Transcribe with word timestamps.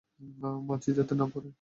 মাছি 0.67 0.89
যাতে 0.97 1.13
না 1.15 1.25
পড়ে। 1.33 1.49